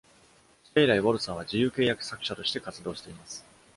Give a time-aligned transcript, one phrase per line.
[0.63, 3.45] それ以来、ウォルサーは自由契約作者として活動しています。